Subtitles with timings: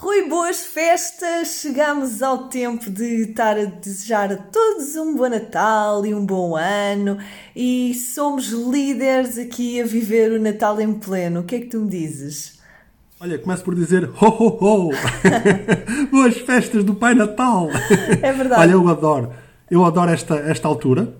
[0.00, 1.58] Rui, boas festas!
[1.60, 6.54] Chegamos ao tempo de estar a desejar a todos um bom Natal e um bom
[6.54, 7.18] ano
[7.56, 11.40] e somos líderes aqui a viver o Natal em pleno.
[11.40, 12.60] O que é que tu me dizes?
[13.18, 14.90] Olha, começo por dizer ho ho ho!
[16.12, 17.68] boas festas do Pai Natal!
[18.22, 18.62] É verdade.
[18.62, 19.32] Olha, eu adoro,
[19.68, 21.12] eu adoro esta, esta altura.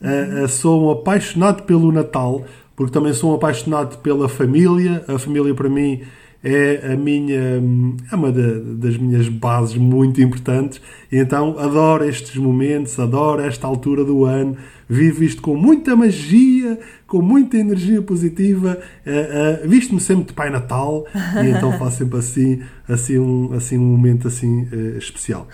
[0.00, 5.04] Uh, uh, sou um apaixonado pelo Natal, porque também sou um apaixonado pela família.
[5.06, 6.02] A família para mim
[6.44, 7.62] é a minha
[8.10, 10.80] é uma das minhas bases muito importantes.
[11.10, 14.56] E então adoro estes momentos, adoro esta altura do ano,
[14.92, 20.50] vivo isto com muita magia, com muita energia positiva, uh, uh, visto-me sempre de Pai
[20.50, 21.06] Natal
[21.42, 25.48] e então faço sempre assim, assim, um, assim um momento assim uh, especial.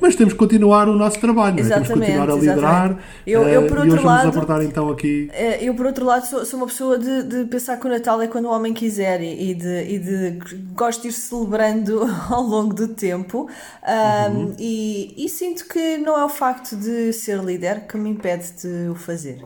[0.00, 1.68] Mas temos que continuar o nosso trabalho, é?
[1.68, 4.88] temos que continuar a liderar eu, eu, por outro e hoje lado, vamos abordar então
[4.88, 5.30] aqui.
[5.60, 8.26] Eu, por outro lado, sou, sou uma pessoa de, de, pensar que o Natal é
[8.26, 10.38] quando o homem quiser e, e de, e de
[10.74, 14.54] gosto de ir celebrando ao longo do tempo um, uhum.
[14.58, 18.63] e, e sinto que não é o facto de ser líder que me impede de
[18.90, 19.44] o fazer.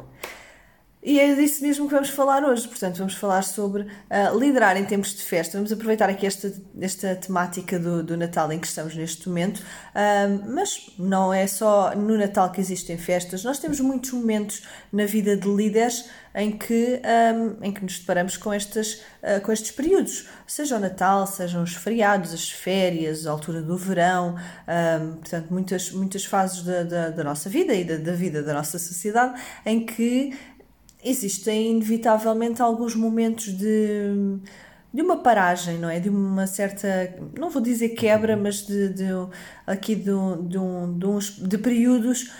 [1.00, 2.66] E é disso mesmo que vamos falar hoje.
[2.66, 5.56] Portanto, vamos falar sobre uh, liderar em tempos de festa.
[5.56, 9.58] Vamos aproveitar aqui esta, esta temática do, do Natal em que estamos neste momento.
[9.58, 13.44] Uh, mas não é só no Natal que existem festas.
[13.44, 17.00] Nós temos muitos momentos na vida de líderes em que,
[17.32, 20.26] um, em que nos deparamos com, estas, uh, com estes períodos.
[20.48, 24.34] Seja o Natal, sejam os feriados, as férias, a altura do verão.
[25.20, 28.78] Portanto, muitas, muitas fases da, da, da nossa vida e da, da vida da nossa
[28.78, 30.32] sociedade em que
[31.09, 34.39] existem inevitavelmente alguns momentos de,
[34.92, 36.00] de uma paragem, não é?
[36.00, 39.05] De uma certa, não vou dizer quebra, mas de, de
[39.66, 42.31] aqui de, de, um, de, uns, de períodos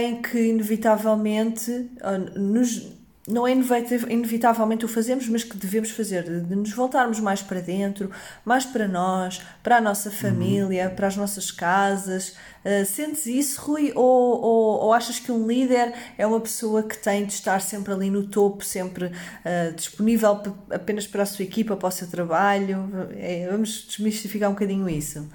[0.00, 1.90] em que inevitavelmente
[2.36, 7.60] nos não é inevitavelmente o fazemos, mas que devemos fazer, de nos voltarmos mais para
[7.60, 8.10] dentro,
[8.44, 10.14] mais para nós, para a nossa uhum.
[10.14, 10.94] família, uhum.
[10.94, 12.36] para as nossas casas.
[12.62, 13.92] Uh, sentes isso, Rui?
[13.94, 17.94] Ou, ou, ou, achas que um líder é uma pessoa que tem de estar sempre
[17.94, 23.08] ali no topo, sempre uh, disponível apenas para a sua equipa, para o seu trabalho?
[23.16, 25.26] É, vamos desmistificar um bocadinho isso.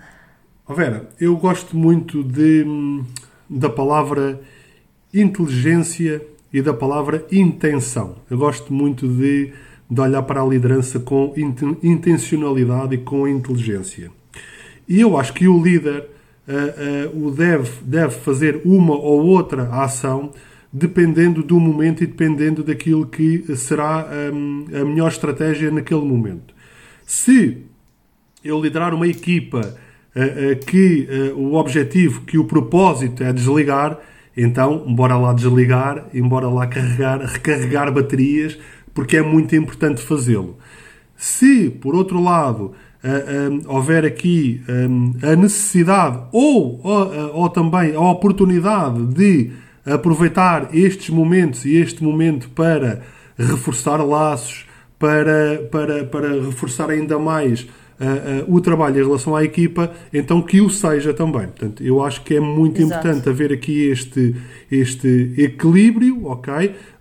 [0.68, 2.64] Oh Vera, eu gosto muito de,
[3.50, 4.40] da palavra
[5.12, 6.22] inteligência
[6.54, 8.16] e da palavra intenção.
[8.30, 9.52] Eu gosto muito de,
[9.90, 11.34] de olhar para a liderança com
[11.84, 14.12] intencionalidade e com inteligência.
[14.88, 16.08] E eu acho que o líder
[16.48, 20.32] uh, uh, o deve, deve fazer uma ou outra ação
[20.74, 26.54] dependendo do momento e dependendo daquilo que será um, a melhor estratégia naquele momento.
[27.06, 27.58] Se
[28.44, 29.60] eu liderar uma equipa
[30.16, 34.00] uh, que o objetivo, que o propósito é desligar,
[34.42, 38.58] então, bora lá desligar, embora lá carregar, recarregar baterias,
[38.94, 40.58] porque é muito importante fazê-lo.
[41.18, 42.74] Se, por outro lado,
[43.04, 49.52] uh, um, houver aqui um, a necessidade ou, ou, ou também a oportunidade de
[49.86, 53.02] aproveitar estes momentos e este momento para
[53.38, 54.66] reforçar laços,
[54.98, 57.68] para, para, para reforçar ainda mais
[58.00, 61.48] uh, uh, o trabalho em relação à equipa, então que o seja também.
[61.48, 63.08] Portanto, eu acho que é muito Exato.
[63.08, 64.36] importante haver aqui este,
[64.72, 66.54] este equilíbrio, ok?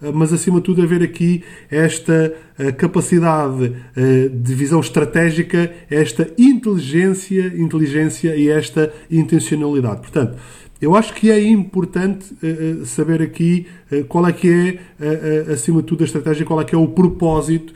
[0.03, 2.34] Uh, mas acima de tudo haver aqui esta
[2.76, 3.72] capacidade
[4.32, 10.00] de visão estratégica, esta inteligência, inteligência e esta intencionalidade.
[10.00, 10.37] Portanto,
[10.80, 15.82] eu acho que é importante uh, saber aqui uh, qual é que é, uh, acima
[15.82, 17.72] de tudo, a estratégia, qual é que é o propósito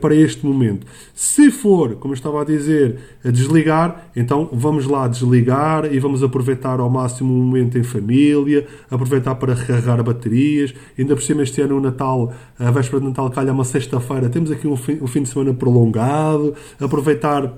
[0.00, 0.86] para este momento.
[1.14, 6.22] Se for, como eu estava a dizer, a desligar, então vamos lá desligar e vamos
[6.22, 10.72] aproveitar ao máximo o momento em família, aproveitar para recarregar baterias.
[10.98, 14.50] Ainda por cima, este ano, o Natal, a véspera de Natal calha uma sexta-feira, temos
[14.50, 17.52] aqui um fim, um fim de semana prolongado, aproveitar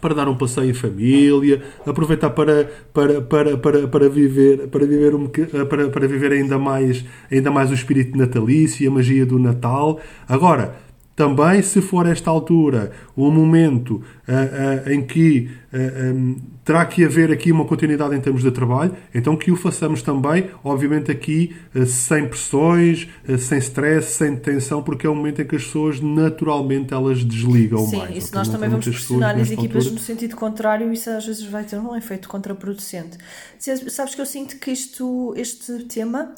[0.00, 5.14] para dar um passeio em família, aproveitar para, para, para, para, para viver, para viver,
[5.14, 9.38] um, para, para viver ainda, mais, ainda mais o espírito natalício e a magia do
[9.38, 10.00] Natal.
[10.28, 10.76] Agora,
[11.14, 16.86] também, se for esta altura um momento uh, uh, em que uh, eh, um, terá
[16.86, 21.10] que haver aqui uma continuidade em termos de trabalho, então que o façamos também, obviamente
[21.10, 21.56] aqui
[21.86, 26.94] sem pressões, sem stress, sem tensão, porque é um momento em que as pessoas naturalmente
[26.94, 28.10] elas desligam Sim, mais.
[28.10, 29.94] Sim, e se nós também vamos pressionar as equipas altura...
[29.94, 33.18] no sentido contrário, isso às vezes vai ter um efeito contraproducente.
[33.58, 36.32] Sabes que eu sinto que isto, este tema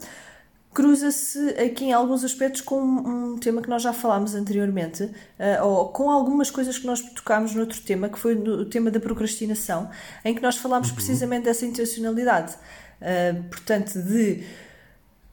[0.75, 5.89] cruza-se aqui em alguns aspectos com um tema que nós já falámos anteriormente, uh, ou
[5.89, 9.89] com algumas coisas que nós tocámos no outro tema, que foi o tema da procrastinação,
[10.25, 10.97] em que nós falámos uhum.
[10.97, 12.55] precisamente dessa intencionalidade.
[13.01, 14.43] Uh, portanto, de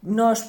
[0.04, 0.48] nós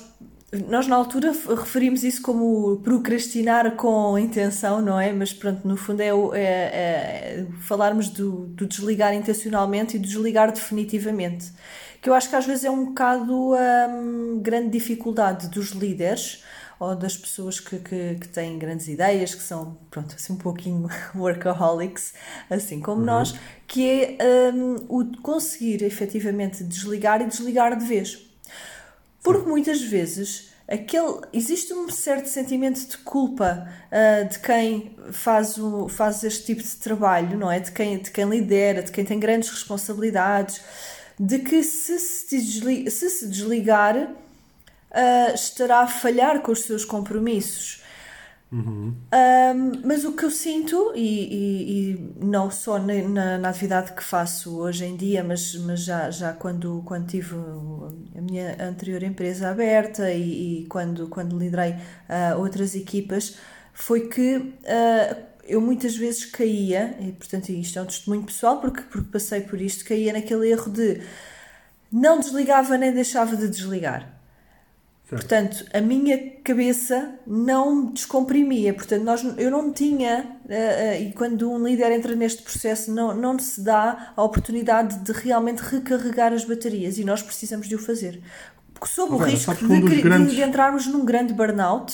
[0.68, 5.10] nós na altura referimos isso como procrastinar com intenção, não é?
[5.10, 10.52] Mas pronto, no fundo é, é, é falarmos do, do, desligar intencionalmente e do desligar
[10.52, 11.50] definitivamente.
[12.02, 16.44] Que eu acho que às vezes é um bocado a um, grande dificuldade dos líderes
[16.78, 20.86] ou das pessoas que, que, que, têm grandes ideias, que são, pronto, assim um pouquinho
[21.16, 22.12] workaholics,
[22.50, 23.06] assim como uhum.
[23.06, 23.34] nós,
[23.66, 23.88] que
[24.18, 28.31] é um, o conseguir efetivamente desligar e desligar de vez.
[29.22, 35.88] Porque muitas vezes aquele, existe um certo sentimento de culpa uh, de quem faz, o,
[35.88, 37.60] faz este tipo de trabalho, não é?
[37.60, 40.60] De quem, de quem lidera, de quem tem grandes responsabilidades,
[41.18, 46.84] de que se se, desligar, se, se desligar uh, estará a falhar com os seus
[46.84, 47.81] compromissos.
[48.52, 48.94] Uhum.
[49.14, 54.04] Um, mas o que eu sinto, e, e, e não só na, na, atividade que
[54.04, 59.48] faço hoje em dia, mas, mas já, já quando, quando tive a minha anterior empresa
[59.48, 63.38] aberta e, e quando, quando liderei uh, outras equipas,
[63.72, 68.82] foi que uh, eu muitas vezes caía, e portanto isto é um testemunho pessoal, porque,
[68.82, 71.00] porque passei por isto, caía naquele erro de
[71.90, 74.21] não desligava nem deixava de desligar.
[75.16, 78.72] Portanto, a minha cabeça não descomprimia.
[78.72, 83.14] Portanto, nós, eu não tinha, uh, uh, e quando um líder entra neste processo, não,
[83.14, 87.78] não se dá a oportunidade de realmente recarregar as baterias e nós precisamos de o
[87.78, 88.22] fazer.
[88.86, 90.34] Sob o risco de, um grandes...
[90.34, 91.92] de, entrarmos num grande burnout.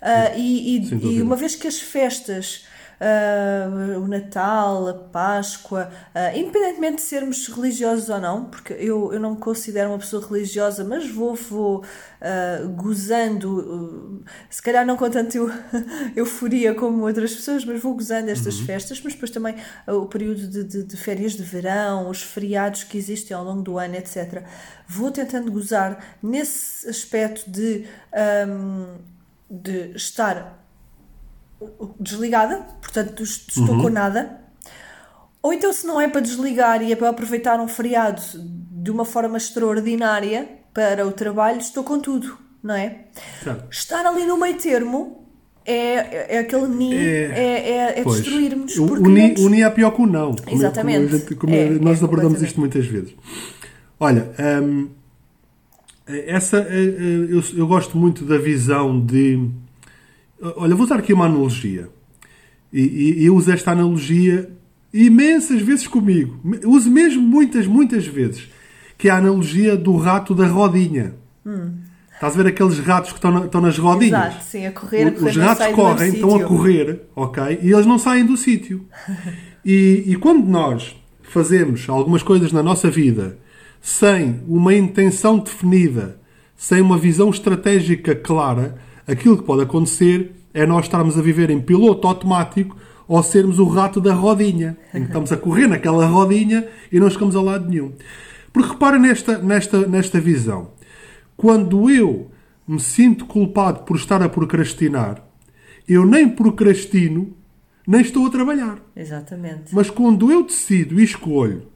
[0.00, 2.66] Uh, e, e, e uma vez que as festas
[3.04, 9.20] uh, o Natal, a Páscoa, uh, independentemente de sermos religiosos ou não, porque eu, eu
[9.20, 15.08] não me considero uma pessoa religiosa, mas vou, vou uh, gozando, se calhar não com
[15.10, 15.50] tanta eu,
[16.16, 18.66] euforia como outras pessoas, mas vou gozando estas uhum.
[18.66, 19.56] festas, mas depois também
[19.86, 23.78] o período de, de, de férias de verão, os feriados que existem ao longo do
[23.78, 24.42] ano, etc.
[24.88, 27.86] Vou tentando gozar nesse aspecto de.
[28.48, 29.14] Um,
[29.50, 30.63] de estar
[31.98, 33.82] desligada, portanto estou uhum.
[33.82, 34.40] com nada.
[35.42, 39.04] Ou então, se não é para desligar e é para aproveitar um feriado de uma
[39.04, 43.04] forma extraordinária para o trabalho, estou com tudo, não é?
[43.42, 43.66] Certo.
[43.70, 45.24] Estar ali no meio termo
[45.66, 48.76] é, é aquele ni, é, é, é, é destruir-nos.
[48.78, 50.34] O, ni, o ni é pior que o não.
[50.34, 51.06] Como Exatamente.
[51.06, 53.14] Como, gente, como é, nós é, abordamos isto muitas vezes.
[53.98, 54.30] Olha,
[54.62, 54.88] hum,
[56.06, 59.48] essa, eh, eh, eu, eu gosto muito da visão de
[60.56, 61.88] Olha, vou usar aqui uma analogia.
[62.72, 64.50] E, e eu uso esta analogia
[64.92, 66.38] imensas vezes comigo.
[66.66, 68.48] Uso mesmo muitas, muitas vezes.
[68.98, 71.14] Que é a analogia do rato da rodinha.
[71.46, 71.72] Hum.
[72.12, 74.26] Estás a ver aqueles ratos que estão, na, estão nas rodinhas?
[74.26, 77.58] Exato, sim, a correr, a correr Os ratos correm, estão a correr, ok?
[77.60, 78.86] E eles não saem do sítio.
[79.64, 83.38] e, e quando nós fazemos algumas coisas na nossa vida
[83.82, 86.18] sem uma intenção definida,
[86.56, 91.60] sem uma visão estratégica clara, aquilo que pode acontecer é nós estarmos a viver em
[91.60, 94.76] piloto automático ou sermos o rato da rodinha.
[94.94, 97.92] Estamos a correr naquela rodinha e não chegamos a lado nenhum.
[98.52, 100.70] Porque repara nesta, nesta, nesta visão.
[101.36, 102.30] Quando eu
[102.66, 105.22] me sinto culpado por estar a procrastinar,
[105.88, 107.36] eu nem procrastino,
[107.86, 108.78] nem estou a trabalhar.
[108.96, 109.74] Exatamente.
[109.74, 111.66] Mas quando eu decido e escolho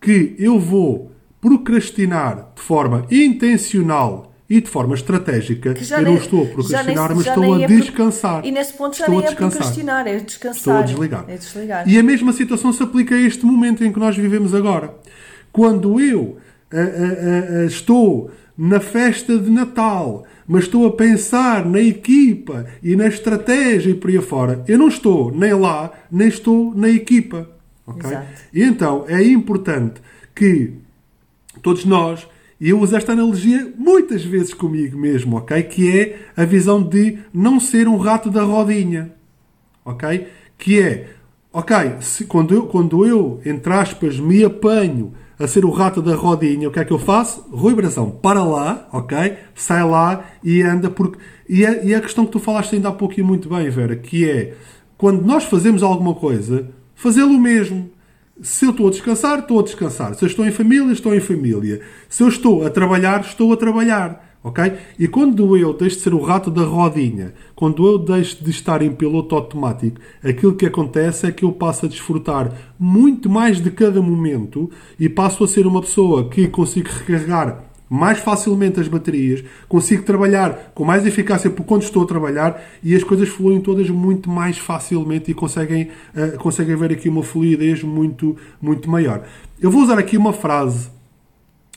[0.00, 6.46] que eu vou procrastinar de forma intencional e de forma estratégica, eu não estou a
[6.46, 8.44] procrastinar, nem, mas estou a é descansar.
[8.44, 10.56] E nesse ponto já estou nem a é procrastinar, é descansar.
[10.56, 11.24] Estou a desligar.
[11.28, 11.88] É desligar.
[11.88, 14.94] E a mesma situação se aplica a este momento em que nós vivemos agora.
[15.50, 16.36] Quando eu
[16.70, 22.94] a, a, a, estou na festa de Natal, mas estou a pensar na equipa e
[22.96, 27.48] na estratégia e por aí fora, eu não estou nem lá, nem estou na equipa.
[27.86, 28.18] Okay?
[28.52, 30.02] E então é importante
[30.34, 30.72] que
[31.62, 32.26] todos nós
[32.60, 35.62] e eu uso esta analogia muitas vezes comigo mesmo, ok?
[35.64, 39.12] Que é a visão de não ser um rato da rodinha,
[39.84, 40.26] ok?
[40.56, 41.08] Que é,
[41.52, 46.14] ok, se, quando, eu, quando eu, entre aspas, me apanho a ser o rato da
[46.14, 47.44] rodinha, o que é que eu faço?
[47.50, 49.34] Rui Brazão, para lá, ok?
[49.54, 51.18] Sai lá e anda porque...
[51.48, 53.96] E a, e a questão que tu falaste ainda há pouco e muito bem, Vera,
[53.96, 54.54] que é,
[54.96, 57.90] quando nós fazemos alguma coisa, fazê-lo mesmo.
[58.42, 60.14] Se eu estou a descansar, estou a descansar.
[60.14, 61.80] Se eu estou em família, estou em família.
[62.08, 64.34] Se eu estou a trabalhar, estou a trabalhar.
[64.42, 64.72] Ok?
[64.98, 68.82] E quando eu deixo de ser o rato da rodinha, quando eu deixo de estar
[68.82, 73.70] em piloto automático, aquilo que acontece é que eu passo a desfrutar muito mais de
[73.70, 79.44] cada momento e passo a ser uma pessoa que consigo recarregar mais facilmente as baterias,
[79.68, 83.88] consigo trabalhar com mais eficácia por quando estou a trabalhar e as coisas fluem todas
[83.88, 89.24] muito mais facilmente e conseguem, uh, conseguem ver aqui uma fluidez muito, muito maior.
[89.60, 90.88] Eu vou usar aqui uma frase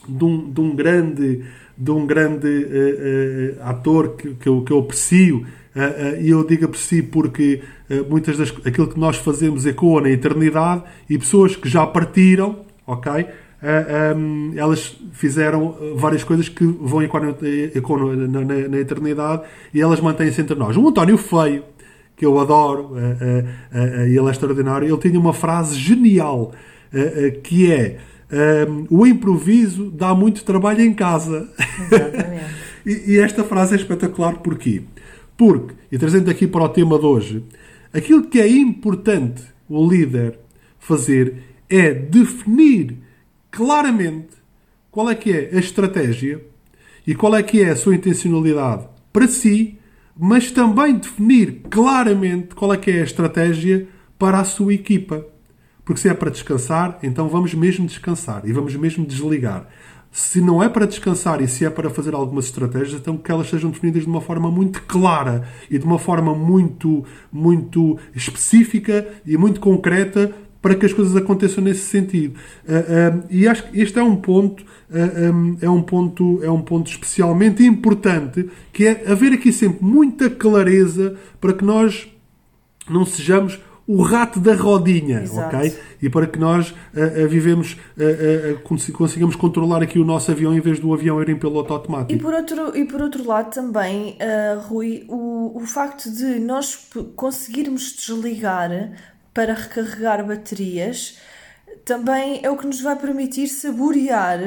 [0.10, 1.44] de um, de um grande,
[1.78, 5.46] de um grande uh, uh, ator que, que, eu, que eu aprecio
[6.20, 7.62] e eu digo aprecio porque
[8.10, 13.28] muitas das aquilo que nós fazemos ecoa na eternidade e pessoas que já partiram, ok?
[14.16, 20.42] Um, elas fizeram várias coisas que vão ecoar na, na, na, eternidade e elas mantêm-se
[20.42, 20.78] entre nós.
[20.78, 21.64] O António Feio,
[22.16, 22.92] que eu adoro
[24.06, 26.52] ele é extraordinário, ele tinha uma frase genial
[27.44, 27.98] que é
[28.30, 31.50] um, o improviso dá muito trabalho em casa.
[32.86, 34.84] e, e, esta frase é espetacular porquê?
[35.38, 37.44] Porque, e trazendo aqui para o tema de hoje,
[37.94, 40.40] aquilo que é importante o líder
[40.80, 41.36] fazer
[41.70, 42.98] é definir
[43.58, 44.38] claramente
[44.92, 46.46] qual é que é a estratégia
[47.08, 49.80] e qual é que é a sua intencionalidade para si,
[50.16, 53.88] mas também definir claramente qual é que é a estratégia
[54.20, 55.26] para a sua equipa.
[55.84, 59.68] Porque se é para descansar, então vamos mesmo descansar e vamos mesmo desligar.
[60.12, 63.50] Se não é para descansar e se é para fazer algumas estratégias, então que elas
[63.50, 69.36] sejam definidas de uma forma muito clara e de uma forma muito, muito específica e
[69.36, 72.36] muito concreta para que as coisas aconteçam nesse sentido.
[72.68, 76.52] Uh, uh, e acho que este é um ponto uh, um, é um ponto é
[76.52, 82.12] um ponto especialmente importante que é haver aqui sempre muita clareza para que nós
[82.90, 85.56] não sejamos o rato da rodinha, Exato.
[85.56, 85.74] ok?
[86.02, 86.76] E para que nós
[87.30, 87.78] vivemos,
[88.98, 92.12] consigamos controlar aqui o nosso avião em vez do avião ir em piloto automático.
[92.12, 94.18] E por outro, e por outro lado também,
[94.68, 96.78] Rui, o, o facto de nós
[97.16, 98.70] conseguirmos desligar
[99.38, 101.20] para recarregar baterias,
[101.86, 104.40] também é o que nos vai permitir saborear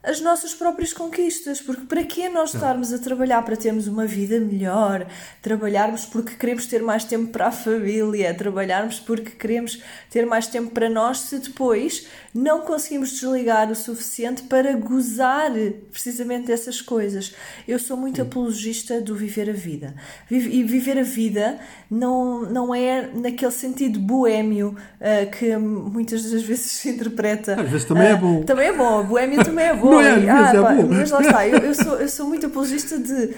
[0.00, 4.38] as nossas próprias conquistas, porque para que nós estarmos a trabalhar para termos uma vida
[4.38, 5.04] melhor,
[5.42, 10.70] trabalharmos porque queremos ter mais tempo para a família, trabalharmos porque queremos ter mais tempo
[10.70, 15.50] para nós, se depois não conseguimos desligar o suficiente para gozar
[15.90, 17.34] precisamente dessas coisas.
[17.66, 19.94] Eu sou muito apologista do viver a vida.
[20.30, 21.58] E viver a vida
[21.90, 27.60] não, não é naquele sentido boêmio uh, que muitas das vezes se interpreta.
[27.60, 28.42] Às vezes também uh, é bom.
[28.44, 30.00] Também é bom, boêmio também é bom bom.
[30.00, 30.88] É, vezes ah, é pá, bom.
[30.88, 33.34] Mas lá está, eu, eu, sou, eu sou muito apologista de,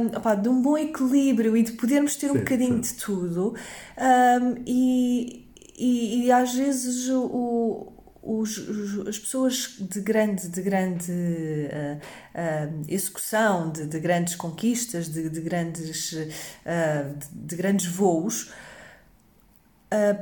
[0.00, 2.80] um, opá, de um bom equilíbrio e de podermos ter um sim, bocadinho sim.
[2.80, 3.54] de tudo.
[3.96, 7.92] Um, e, e, e, às vezes o,
[8.28, 15.08] os, os, as pessoas de grande, de grande uh, uh, execução, de, de, grandes conquistas,
[15.08, 18.52] de, de grandes, uh, de, de, grandes voos,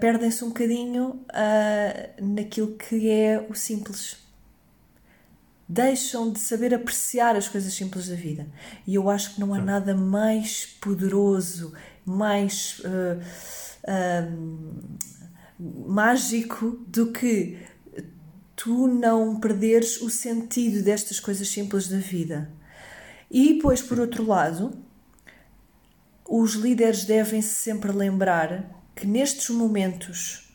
[0.01, 1.27] perdem-se um bocadinho
[2.23, 4.26] naquilo que é o simples
[5.69, 8.47] deixam de saber apreciar as coisas simples da vida.
[8.87, 11.73] E eu acho que não há nada mais poderoso,
[12.05, 13.21] mais uh,
[13.89, 17.59] uh, mágico do que
[18.55, 22.51] tu não perderes o sentido destas coisas simples da vida.
[23.31, 24.73] E depois, por outro lado,
[26.29, 30.46] os líderes devem se sempre lembrar que nestes momentos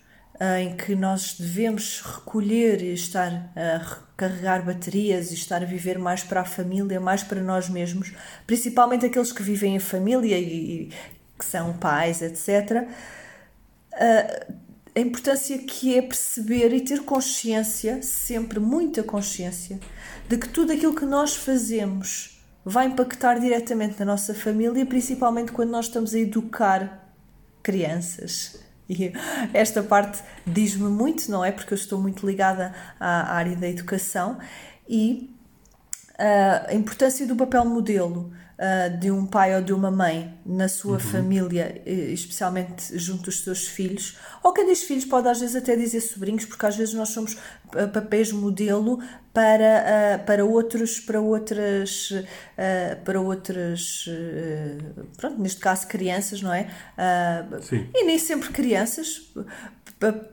[0.59, 6.23] em que nós devemos recolher e estar a recarregar baterias e estar a viver mais
[6.23, 8.11] para a família, mais para nós mesmos,
[8.47, 10.89] principalmente aqueles que vivem em família e,
[11.37, 12.87] que são pais, etc.
[14.95, 19.79] A importância que é perceber e ter consciência, sempre muita consciência,
[20.27, 25.69] de que tudo aquilo que nós fazemos vai impactar diretamente na nossa família, principalmente quando
[25.69, 27.13] nós estamos a educar
[27.61, 29.13] crianças e
[29.53, 31.51] esta parte diz-me muito, não é?
[31.51, 34.37] Porque eu estou muito ligada à área da educação
[34.87, 35.33] e
[36.19, 40.69] uh, a importância do papel modelo uh, de um pai ou de uma mãe na
[40.69, 40.99] sua uhum.
[40.99, 46.01] família, especialmente junto dos seus filhos, ou quem diz filhos pode às vezes até dizer
[46.01, 47.35] sobrinhos, porque às vezes nós somos
[47.93, 48.99] papéis modelo
[49.33, 56.53] para, uh, para outros para outras uh, para outras uh, pronto neste caso crianças não
[56.53, 56.67] é
[57.93, 59.31] e nem sempre crianças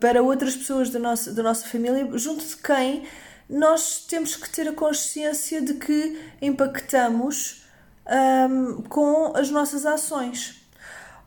[0.00, 3.04] para outras pessoas da nossa da nossa família junto de quem
[3.48, 7.67] nós temos que ter a consciência de que impactamos
[8.08, 10.60] um, com as nossas ações.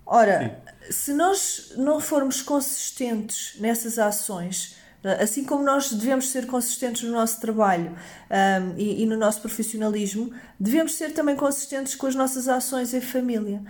[0.05, 0.91] Ora, Sim.
[0.91, 4.75] se nós não formos consistentes nessas ações,
[5.19, 7.91] Assim como nós devemos ser consistentes no nosso trabalho
[8.29, 13.01] um, e, e, no nosso profissionalismo, devemos ser também consistentes com as nossas ações em
[13.01, 13.63] família.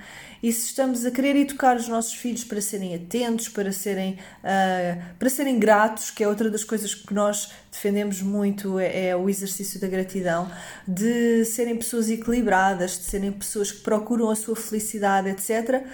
[0.44, 5.02] E se estamos a querer educar os nossos filhos para serem atentos, para serem, uh,
[5.18, 9.30] para serem gratos, que é outra das coisas que nós defendemos muito, é, é o
[9.30, 10.52] exercício da gratidão,
[10.86, 15.86] de serem pessoas equilibradas, de serem pessoas que procuram a sua felicidade, etc.,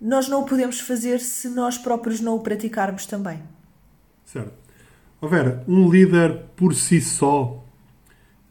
[0.00, 3.42] nós não o podemos fazer se nós próprios não o praticarmos também.
[4.24, 4.67] Certo.
[5.20, 7.64] Oh Vera, um líder por si só,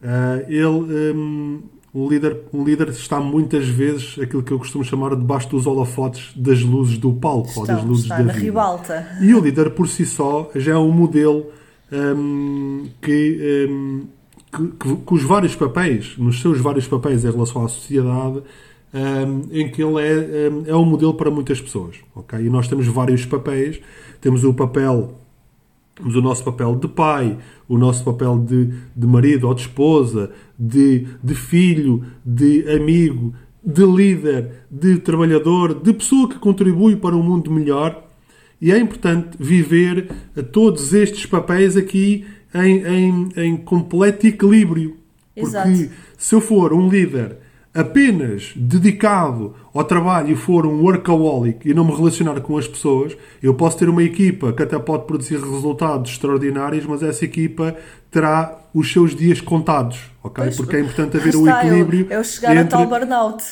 [0.02, 1.62] uh, ele, um,
[1.94, 6.30] um, líder, um líder está muitas vezes aquilo que eu costumo chamar debaixo dos holofotes
[6.36, 8.44] das luzes do palco Estão, ou das luzes está da na vida.
[8.44, 9.08] ribalta.
[9.22, 11.46] E o líder por si só já é um modelo
[11.90, 14.06] um, que, um,
[14.52, 18.42] que, que, que, vários papéis, nos seus vários papéis em relação à sociedade,
[18.92, 21.96] um, em que ele é, é um modelo para muitas pessoas.
[22.14, 22.40] Okay?
[22.40, 23.80] E nós temos vários papéis.
[24.20, 25.14] Temos o papel
[25.98, 27.36] temos o nosso papel de pai,
[27.68, 33.84] o nosso papel de, de marido ou de esposa, de, de filho, de amigo, de
[33.84, 38.06] líder, de trabalhador, de pessoa que contribui para um mundo melhor.
[38.60, 40.08] E é importante viver
[40.52, 42.24] todos estes papéis aqui
[42.54, 44.96] em, em, em completo equilíbrio.
[45.34, 45.90] Porque Exato.
[46.16, 47.38] se eu for um líder
[47.78, 53.16] apenas dedicado ao trabalho e for um workaholic e não me relacionar com as pessoas,
[53.40, 57.76] eu posso ter uma equipa que até pode produzir resultados extraordinários, mas essa equipa
[58.10, 60.44] terá os seus dias contados, ok?
[60.44, 62.06] Pois, Porque é importante haver o está, equilíbrio.
[62.10, 62.74] É o chegar entre...
[62.74, 63.44] a tal burnout.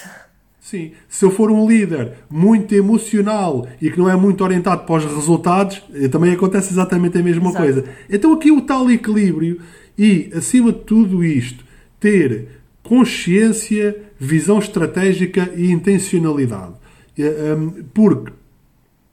[0.58, 4.96] Sim, se eu for um líder muito emocional e que não é muito orientado para
[4.96, 7.64] os resultados, eh, também acontece exatamente a mesma Exato.
[7.64, 7.84] coisa.
[8.10, 9.60] Então aqui o tal equilíbrio
[9.96, 11.64] e, acima de tudo isto,
[12.00, 12.48] ter
[12.86, 16.74] consciência, visão estratégica e intencionalidade.
[17.92, 18.32] Porque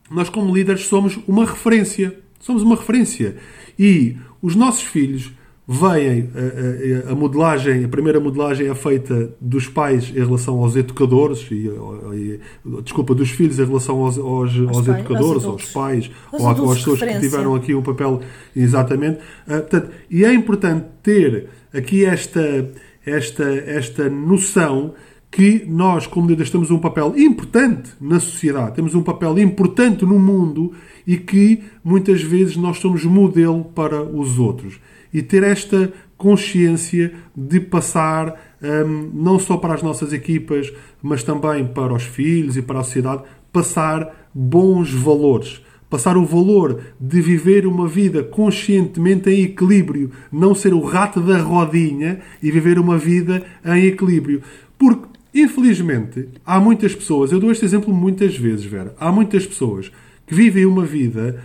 [0.10, 2.16] nós, como líderes, somos uma referência.
[2.40, 3.36] Somos uma referência.
[3.80, 5.32] E os nossos filhos
[5.68, 10.76] veem a, a, a, modelagem, a primeira modelagem é feita dos pais em relação aos
[10.76, 11.70] educadores, e,
[12.14, 12.40] e
[12.84, 16.78] desculpa, dos filhos em relação aos, aos, aos, pais, educadores, aos, aos pais, ou às
[16.80, 18.22] pessoas que tiveram aqui um papel
[18.56, 19.20] exatamente.
[19.48, 22.70] Uh, portanto, e é importante ter aqui esta,
[23.06, 24.94] esta, esta noção
[25.34, 30.20] que nós, como líderes, temos um papel importante na sociedade, temos um papel importante no
[30.20, 30.74] mundo
[31.08, 34.80] e que muitas vezes nós somos modelo para os outros.
[35.12, 41.66] E ter esta consciência de passar um, não só para as nossas equipas, mas também
[41.66, 45.62] para os filhos e para a sociedade, passar bons valores.
[45.94, 51.38] Passar o valor de viver uma vida conscientemente em equilíbrio, não ser o rato da
[51.38, 54.42] rodinha e viver uma vida em equilíbrio.
[54.76, 59.92] Porque, infelizmente, há muitas pessoas, eu dou este exemplo muitas vezes, Vera, há muitas pessoas
[60.26, 61.40] que vivem uma vida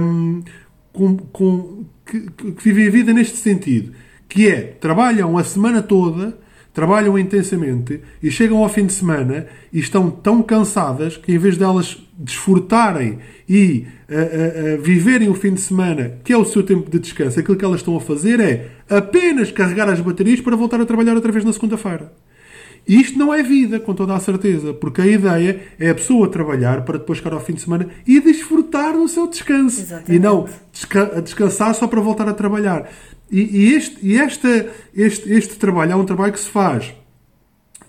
[0.00, 0.42] hum,
[0.90, 3.92] com, com, que, que vivem a vida neste sentido,
[4.26, 6.38] que é, trabalham a semana toda,
[6.72, 11.56] trabalham intensamente e chegam ao fim de semana e estão tão cansadas que em vez
[11.56, 16.62] delas desfrutarem e uh, uh, uh, viverem o fim de semana, que é o seu
[16.62, 20.56] tempo de descanso, aquilo que elas estão a fazer é apenas carregar as baterias para
[20.56, 22.12] voltar a trabalhar outra vez na segunda-feira.
[22.86, 26.84] Isto não é vida, com toda a certeza, porque a ideia é a pessoa trabalhar
[26.84, 29.80] para depois chegar ao fim de semana e desfrutar do seu descanso.
[29.80, 30.12] Exatamente.
[30.12, 32.90] E não desca descansar só para voltar a trabalhar.
[33.30, 36.92] E, e, este, e esta, este, este trabalho é um trabalho que se faz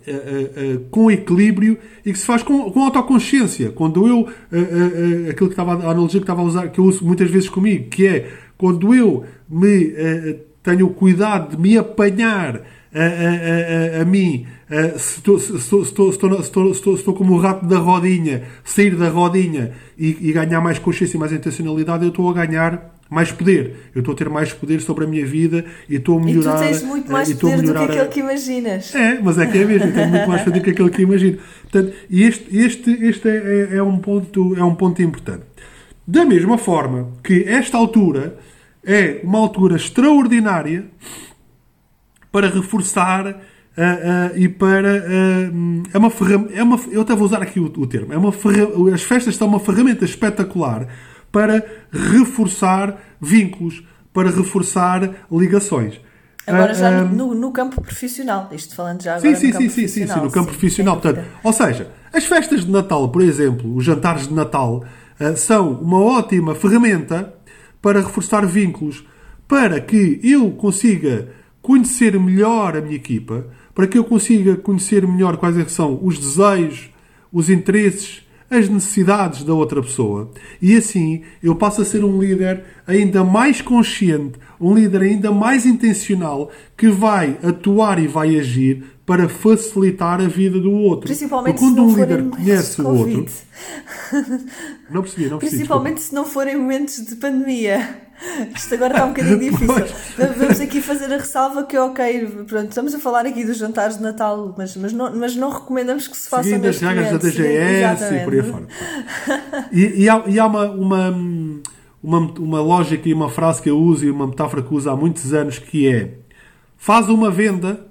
[0.06, 3.72] Uh, uh, uh, com equilíbrio e que se faz com, com autoconsciência.
[3.72, 4.28] Quando eu,
[5.30, 7.88] aquilo que estava, a analogia que estava a usar, que eu uso muitas vezes comigo,
[7.88, 9.94] que é quando eu me
[10.62, 14.46] tenho o cuidado de me apanhar a, a, a, a mim,
[14.98, 18.44] se estou, se, estou, se, estou, se, estou, estou, estou como o rato da rodinha,
[18.64, 22.94] sair da rodinha e, e ganhar mais consciência e mais intencionalidade, eu estou a ganhar
[23.14, 23.76] mais poder.
[23.94, 26.56] Eu estou a ter mais poder sobre a minha vida e estou a melhorar.
[26.56, 28.96] E tu tens muito mais poder do que aquele que imaginas.
[28.96, 29.88] É, mas é que é mesmo.
[29.88, 31.38] Eu tenho muito mais poder do que aquele que imagino.
[31.62, 35.44] Portanto, e este, este, este é, é, um ponto, é um ponto importante.
[36.08, 38.38] Da mesma forma que esta altura
[38.84, 40.86] é uma altura extraordinária
[42.34, 44.98] para reforçar uh, uh, e para.
[44.98, 46.54] Uh, é uma ferramenta.
[46.56, 48.12] É uma, eu até vou usar aqui o, o termo.
[48.12, 48.34] É uma
[48.92, 50.88] as festas são uma ferramenta espetacular
[51.32, 56.02] para reforçar vínculos, para reforçar ligações.
[56.46, 59.88] Agora já no, no, campo profissional, isto falando já agora sim, no campo sim, sim,
[59.88, 61.00] sim, sim, no campo sim, profissional.
[61.00, 64.84] Portanto, ou seja, as festas de Natal, por exemplo, os jantares de Natal,
[65.38, 67.34] são uma ótima ferramenta
[67.82, 69.06] para reforçar vínculos,
[69.48, 71.30] para que eu consiga
[71.64, 76.20] conhecer melhor a minha equipa, para que eu consiga conhecer melhor quais é são os
[76.20, 76.92] desejos,
[77.32, 80.30] os interesses, as necessidades da outra pessoa.
[80.62, 85.66] E assim eu passo a ser um líder ainda mais consciente, um líder ainda mais
[85.66, 91.08] intencional que vai atuar e vai agir para facilitar a vida do outro.
[91.08, 93.26] Principalmente Porque quando se não um líder conhece o outro.
[94.92, 95.40] Não percebi, não percebi.
[95.40, 98.03] Principalmente se não forem momentos de pandemia.
[98.56, 99.86] Isto agora está um bocadinho difícil.
[100.38, 104.04] Vamos aqui fazer a ressalva que, ok, pronto, estamos a falar aqui dos jantares de
[104.04, 107.18] Natal, mas, mas, não, mas não recomendamos que se façam Seguindo as regras da.
[107.18, 108.68] DGS e por aí fora.
[109.72, 111.10] E, e há, e há uma, uma,
[112.02, 114.96] uma, uma lógica e uma frase que eu uso e uma metáfora que uso há
[114.96, 116.16] muitos anos que é
[116.78, 117.88] faz uma venda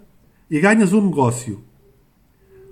[0.50, 1.62] e ganhas um negócio.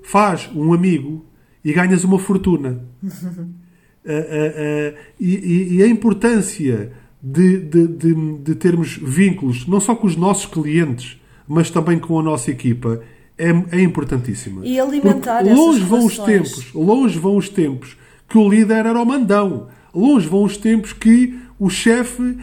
[0.03, 1.25] Faz um amigo
[1.65, 2.85] e ganhas uma fortuna.
[3.05, 9.81] Ah, ah, ah, e, e- e a importância de, de, de, de termos vínculos, não
[9.81, 13.01] só com os nossos clientes, mas também com a nossa equipa,
[13.37, 14.65] é, é importantíssima.
[14.65, 16.53] E alimentar Porque longe vão os relações.
[16.53, 17.97] tempos, longe vão os tempos
[18.29, 19.69] que o líder era o mandão.
[19.95, 22.37] Longe vão os tempos que o chefe.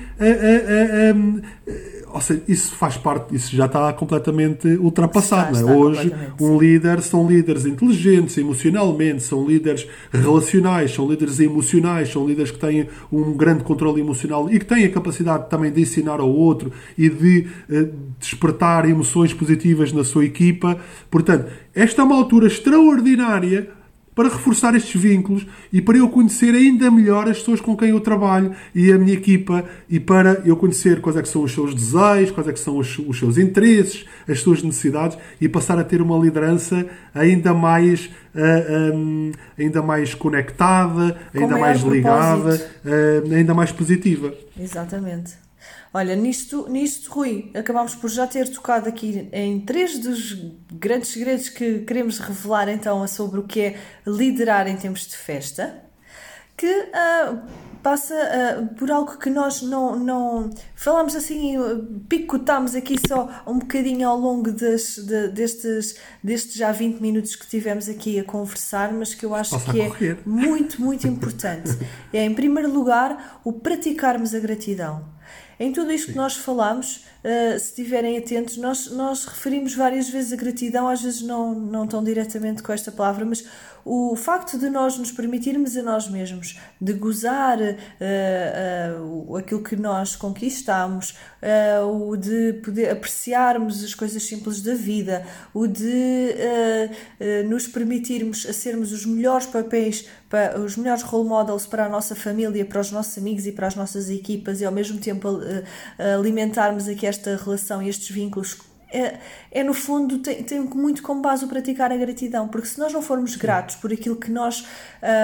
[2.18, 5.56] Ou seja, isso faz parte, isso já está completamente ultrapassado.
[5.56, 5.62] Está, é?
[5.62, 12.12] está Hoje, completamente, um líder são líderes inteligentes emocionalmente, são líderes relacionais, são líderes emocionais,
[12.12, 15.82] são líderes que têm um grande controle emocional e que têm a capacidade também de
[15.82, 20.76] ensinar ao outro e de eh, despertar emoções positivas na sua equipa.
[21.12, 23.77] Portanto, esta é uma altura extraordinária
[24.18, 28.00] para reforçar estes vínculos e para eu conhecer ainda melhor as pessoas com quem eu
[28.00, 31.72] trabalho e a minha equipa e para eu conhecer quais é que são os seus
[31.76, 35.84] desejos, quais é que são os, os seus interesses, as suas necessidades e passar a
[35.84, 43.54] ter uma liderança ainda mais ah, hum, ainda mais conectada, ainda mais ligada, ah, ainda
[43.54, 44.34] mais positiva.
[44.60, 45.47] Exatamente.
[45.94, 50.34] Olha, nisto, nisto, Rui, acabámos por já ter tocado aqui em três dos
[50.72, 55.84] grandes segredos que queremos revelar então sobre o que é liderar em tempos de festa,
[56.58, 57.38] que ah,
[57.82, 61.56] passa ah, por algo que nós não, não falamos assim,
[62.10, 67.48] picotámos aqui só um bocadinho ao longo das, de- destes, destes já 20 minutos que
[67.48, 71.72] tivemos aqui a conversar, mas que eu acho Passa a que é muito, muito importante.
[72.14, 75.17] É, em primeiro lugar, o praticarmos a gratidão.
[75.60, 80.32] Em tudo isto que nós falamos, eh, se estiverem atentos, nós, nós referimos várias vezes
[80.32, 83.44] a gratidão, às vezes não, não tão diretamente com esta palavra, mas
[83.90, 89.76] o facto de nós nos permitirmos a nós mesmos, de gozar eh, o- aquilo que
[89.78, 91.06] nós conquistamos,
[92.10, 96.36] o de poder apreciarmos as coisas simples da vida, o de
[97.48, 102.16] nos permitirmos a sermos os melhores papéis, pa- os melhores role models para a nossa
[102.16, 105.40] família, para os nossos amigos e para as nossas equipas e ao mesmo tempo
[106.18, 108.58] alimentarmos aqui esta relação e estes vínculos.
[108.90, 109.18] É,
[109.52, 112.94] é no fundo, tem, tem muito como base o praticar a gratidão, porque se nós
[112.94, 114.66] não formos gratos por aquilo que nós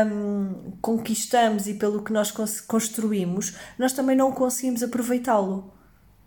[0.06, 5.72] hum, conquistamos e pelo que nós cons- construímos, nós também não conseguimos aproveitá-lo,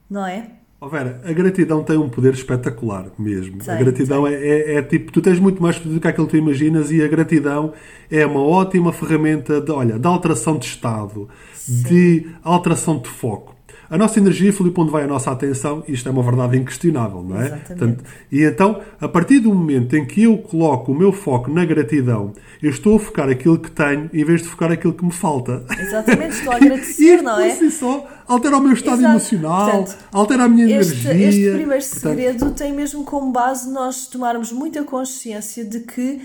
[0.09, 0.51] não é?
[0.81, 3.61] Ó Vera, a gratidão tem um poder espetacular mesmo.
[3.63, 6.27] a Tem, gratidão é, é- é tipo, tu tens muito mais poder do que aquilo
[6.27, 7.73] que tu imaginas e a gratidão
[8.11, 11.29] é uma ótima ferramenta de, olha, de alteração de estado,
[11.67, 13.56] de alteração de foco.
[13.89, 17.41] A nossa energia, Filipe, onde vai a nossa atenção, isto é uma verdade inquestionável, não
[17.41, 17.47] é?
[17.47, 18.03] Exatamente.
[18.33, 22.33] e então, a partir do momento em que eu coloco o meu foco na gratidão,
[22.63, 25.65] eu estou a focar aquilo que tenho em vez de focar aquilo que me falta.
[25.79, 27.51] Exatamente, estou a E agradecer, isto não é?
[27.51, 29.11] si só altera o meu estado Exato.
[29.13, 31.29] emocional, Portanto, altera a minha Este, energia.
[31.29, 36.21] este primeiro Portanto, segredo tem mesmo como base nós tomarmos muita consciência de que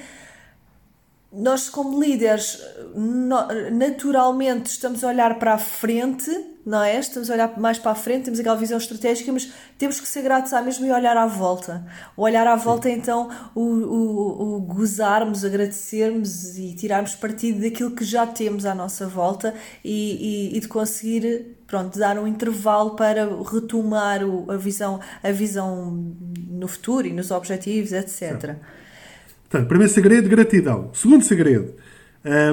[1.32, 2.60] nós, como líderes,
[3.72, 6.30] naturalmente estamos a olhar para a frente,
[6.66, 7.00] não é?
[7.00, 10.22] Estamos a olhar mais para a frente, temos aquela visão estratégica, mas temos que ser
[10.22, 11.86] gratos à mesma e olhar à volta.
[12.16, 17.92] O olhar à volta é então o, o, o gozarmos, agradecermos e tirarmos partido daquilo
[17.92, 22.96] que já temos à nossa volta e, e, e de conseguir pronto, dar um intervalo
[22.96, 26.14] para retomar o- a, visão, a visão
[26.48, 28.56] no futuro e nos objetivos, etc.
[29.50, 30.90] Portanto, primeiro segredo, gratidão.
[30.94, 31.74] Segundo segredo,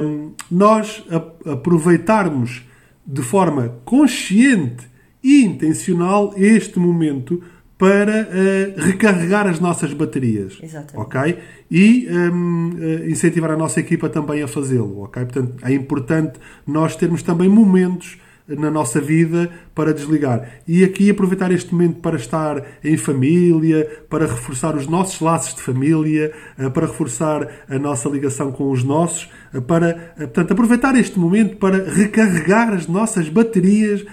[0.03, 1.03] hum, nós
[1.45, 2.63] aproveitarmos
[3.11, 4.87] de forma consciente
[5.23, 7.41] e intencional este momento
[7.75, 10.59] para eh, recarregar as nossas baterias.
[10.61, 10.97] Exatamente.
[10.97, 11.37] Ok?
[11.71, 15.01] E hum, eh, incentivar a nossa equipa também a fazê-lo.
[15.01, 15.23] Ok?
[15.23, 20.45] Portanto, é importante nós termos também momentos na nossa vida para desligar.
[20.67, 25.61] E aqui aproveitar este momento para estar em família, para reforçar os nossos laços de
[25.61, 30.97] família, eh, para reforçar a nossa ligação com os nossos, eh, para, eh, portanto, aproveitar
[30.97, 34.03] este momento para recarregar as nossas baterias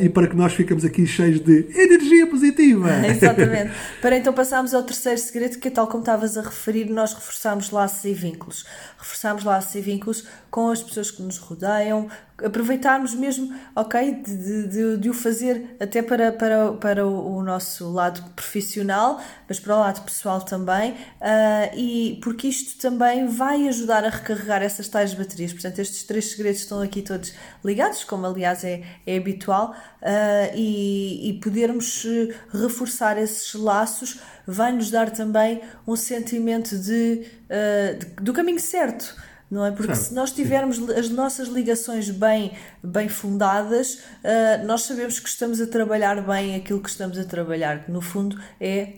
[0.00, 2.88] e para que nós ficamos aqui cheios de energia positiva.
[3.06, 3.70] Exatamente.
[4.00, 7.70] Para então passarmos ao terceiro segredo, que é tal como estavas a referir, nós reforçamos
[7.70, 8.64] laços e vínculos.
[8.96, 12.08] Reforçamos laços e vínculos com as pessoas que nos rodeiam,
[12.42, 18.22] aproveitarmos mesmo, ok, de, de, de, o fazer até para, para, para o nosso lado
[18.30, 24.08] profissional, mas para o lado pessoal também, uh, e porque isto também vai ajudar a
[24.08, 25.52] recarregar essas tais baterias.
[25.52, 27.32] Portanto, estes três segredos estão aqui todos
[27.64, 32.06] ligados, como aliás é, é habitual, uh, e, e podermos
[32.52, 39.27] reforçar esses laços vai nos dar também um sentimento de, uh, de do caminho certo
[39.50, 39.70] não é?
[39.70, 45.60] Porque se nós tivermos as nossas ligações bem, bem fundadas, uh, nós sabemos que estamos
[45.60, 48.94] a trabalhar bem aquilo que estamos a trabalhar, que no fundo é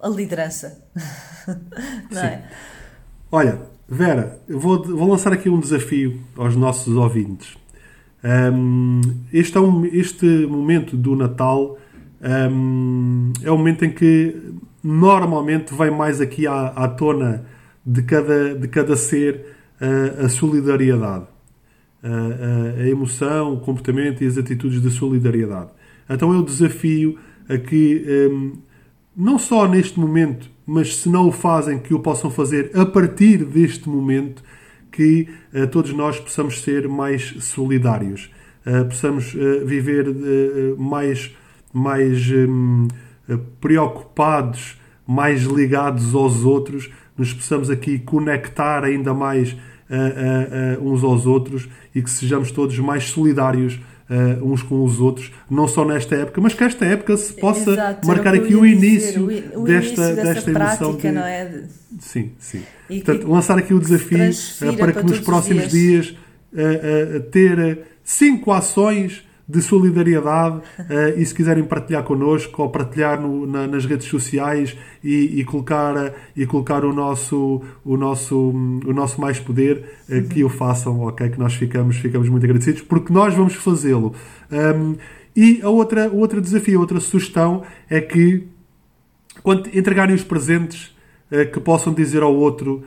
[0.00, 0.84] a, liderança.
[2.10, 2.26] não Sim.
[2.26, 2.44] é?
[3.32, 7.56] Olha, Vera, eu vou, vou lançar aqui um desafio aos nossos ouvintes.
[8.22, 9.00] Um,
[9.32, 11.78] este, é um, este momento do Natal
[12.20, 14.36] um, é o momento em que
[14.84, 17.46] normalmente vem mais aqui à, à tona
[17.84, 19.56] de cada, de cada ser
[20.24, 21.26] a, solidariedade,
[22.02, 25.70] a, a, emoção, o comportamento e as atitudes de solidariedade.
[26.08, 28.58] Então eu desafio a que, um,
[29.16, 33.44] não só neste momento, mas se não o fazem, que o possam fazer a partir
[33.44, 34.42] deste momento,
[34.90, 38.30] que uh, todos nós possamos ser mais solidários,
[38.66, 40.06] uh, possamos uh, viver
[40.78, 41.34] mais,
[41.72, 42.86] mais um,
[43.60, 49.56] preocupados, mais ligados aos outros, nos possamos aqui conectar ainda mais
[49.90, 54.98] uh, uh, uns aos outros e que sejamos todos mais solidários Uh, uns com os
[55.00, 58.66] outros, não só nesta época, mas que esta época se possa Exato, marcar aqui o
[58.66, 61.12] início, dizer, o, o desta, início desta prática, emoção de...
[61.12, 61.62] não é?
[62.00, 62.62] Sim, sim.
[62.90, 66.16] E, Portanto, lançar aqui o desafio uh, para que nos próximos dias, dias
[66.52, 73.46] uh, ter cinco ações de solidariedade uh, e se quiserem partilhar connosco ou partilhar no,
[73.46, 78.92] na, nas redes sociais e, e, colocar, uh, e colocar o nosso, o nosso, o
[78.92, 81.28] nosso mais poder, uh, que o façam, ok?
[81.30, 84.14] Que nós ficamos, ficamos muito agradecidos porque nós vamos fazê-lo.
[84.50, 84.94] Um,
[85.34, 88.46] e a outra, o outro desafio, a outra sugestão é que
[89.42, 90.94] quando entregarem os presentes
[91.52, 92.82] que possam dizer ao outro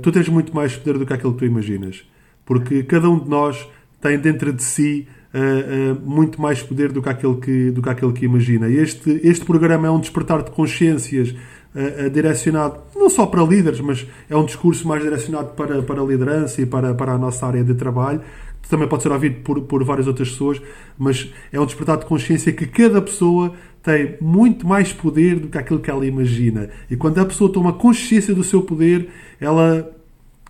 [0.00, 2.08] tu tens muito mais poder do que aquilo que tu imaginas.
[2.46, 3.68] Porque cada um de nós
[4.00, 8.12] tem dentro de si uh, muito mais poder do que aquele que, do que, aquele
[8.12, 8.68] que imagina.
[8.68, 11.34] Este, este programa é um despertar de consciências
[11.74, 16.04] uh, direcionado não só para líderes, mas é um discurso mais direcionado para, para a
[16.04, 18.20] liderança e para, para a nossa área de trabalho.
[18.68, 20.60] Também pode ser ouvido por, por várias outras pessoas,
[20.98, 25.56] mas é um despertar de consciência que cada pessoa tem muito mais poder do que
[25.56, 26.68] aquilo que ela imagina.
[26.90, 29.08] E quando a pessoa toma consciência do seu poder,
[29.40, 29.90] ela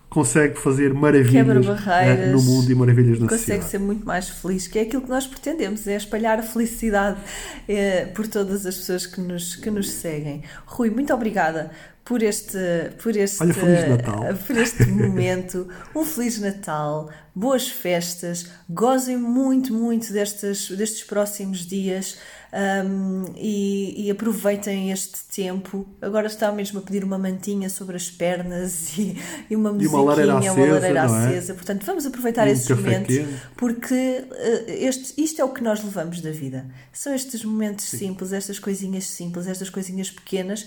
[0.09, 3.61] consegue fazer maravilhas uh, no mundo e maravilhas na consegue sociedade.
[3.61, 7.19] Consegue ser muito mais feliz, que é aquilo que nós pretendemos, é espalhar a felicidade
[7.67, 10.43] eh, por todas as pessoas que nos, que nos seguem.
[10.65, 11.71] Rui, muito obrigada
[12.09, 12.57] por este,
[13.03, 13.53] por este, Olha,
[14.47, 15.67] por este momento.
[15.95, 22.17] Um Feliz Natal, boas festas, gozem muito, muito destes, destes próximos dias
[22.51, 25.87] um, e, e, aproveitem este tempo.
[26.01, 29.15] Agora está mesmo a pedir uma mantinha sobre as pernas e,
[29.47, 30.53] e uma musiquinha, uma lareira acesa.
[30.53, 31.51] Uma lareira acesa.
[31.51, 31.55] É?
[31.55, 33.15] Portanto, vamos aproveitar e esses momentos
[33.55, 36.65] porque uh, este, isto é o que nós levamos da vida.
[36.91, 37.99] São estes momentos Sim.
[37.99, 40.65] simples, estas coisinhas simples, estas coisinhas pequenas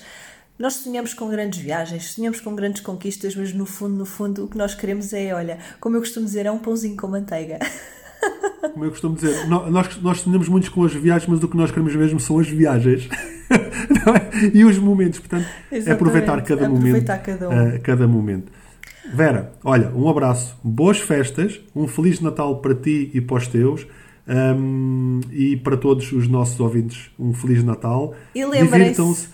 [0.63, 4.49] nós sonhamos com grandes viagens, sonhamos com grandes conquistas, mas no fundo, no fundo, o
[4.49, 7.59] que nós queremos é, olha, como eu costumo dizer, é um pãozinho com manteiga.
[8.73, 11.73] Como eu costumo dizer, nós, nós sonhamos muito com as viagens, mas o que nós
[11.73, 13.09] queremos mesmo são as viagens
[13.51, 14.51] é?
[14.55, 15.19] e os momentos.
[15.19, 17.27] Portanto, é aproveitar cada aproveitar momento.
[17.27, 17.75] Cada, um.
[17.75, 18.53] uh, cada momento.
[19.13, 23.85] Vera, olha, um abraço, boas festas, um Feliz Natal para ti e para os teus.
[24.29, 28.15] Um, e para todos os nossos ouvintes, um Feliz Natal.
[28.33, 29.29] E lembrem-se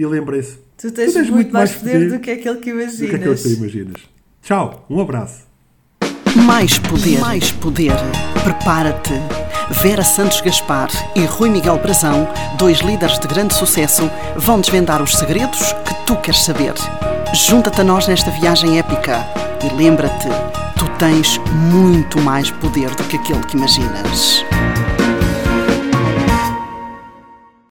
[0.00, 0.56] e lembrem-se.
[0.78, 2.98] Tu tens, tu tens muito, muito, mais poder, poder, do que aquele que imaginas.
[2.98, 4.00] Do que aquele que tu imaginas.
[4.42, 5.42] Tchau, um abraço.
[6.36, 7.92] Mais poder, mais poder.
[8.42, 9.12] Prepara-te.
[9.82, 15.14] Vera Santos Gaspar e Rui Miguel Brazão, dois líderes de grande sucesso, vão desvendar os
[15.16, 16.72] segredos que tu queres saber.
[17.34, 19.18] Junta-te a nós nesta viagem épica
[19.62, 20.28] e lembra-te,
[20.78, 21.38] tu tens
[21.70, 24.44] muito mais poder do que aquele que imaginas.